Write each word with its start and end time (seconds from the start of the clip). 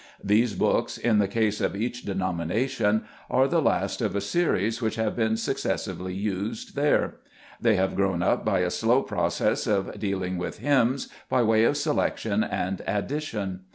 These 0.23 0.55
books, 0.55 0.97
in 0.97 1.19
the 1.19 1.27
case 1.27 1.61
of 1.61 1.75
each 1.75 2.01
denomination, 2.05 3.03
are 3.29 3.47
the 3.47 3.61
last 3.61 4.01
of 4.01 4.15
a 4.15 4.19
series 4.19 4.81
which 4.81 4.95
have 4.95 5.15
been 5.15 5.37
successively 5.37 6.15
used 6.15 6.75
there. 6.75 7.17
They 7.61 7.75
have 7.75 7.95
grown 7.95 8.23
up 8.23 8.43
by 8.43 8.61
a 8.61 8.71
slow 8.71 9.03
process 9.03 9.67
of 9.67 9.99
dealing 9.99 10.39
with 10.39 10.57
hymns, 10.57 11.07
by 11.29 11.43
way 11.43 11.65
of 11.65 11.77
selection 11.77 12.43
and 12.43 12.81
addition. 12.87 13.59